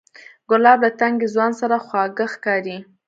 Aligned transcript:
ګلاب 0.49 0.79
له 0.85 0.89
تنکي 0.99 1.27
ځوان 1.35 1.51
سره 1.61 1.75
خواږه 1.85 2.25
ښکاري. 2.33 2.77